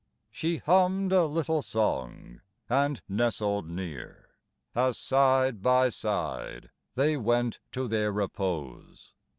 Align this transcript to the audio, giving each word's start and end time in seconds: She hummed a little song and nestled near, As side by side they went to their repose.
She 0.31 0.57
hummed 0.57 1.11
a 1.13 1.25
little 1.27 1.61
song 1.61 2.41
and 2.67 3.03
nestled 3.07 3.69
near, 3.69 4.29
As 4.73 4.97
side 4.97 5.61
by 5.61 5.89
side 5.89 6.71
they 6.95 7.17
went 7.17 7.59
to 7.73 7.87
their 7.87 8.11
repose. 8.11 9.13